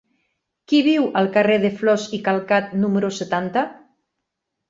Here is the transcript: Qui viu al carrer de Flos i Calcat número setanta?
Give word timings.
Qui 0.71 0.77
viu 0.87 1.03
al 1.19 1.27
carrer 1.35 1.57
de 1.65 1.69
Flos 1.81 2.07
i 2.19 2.21
Calcat 2.29 2.73
número 2.85 3.13
setanta? 3.21 3.67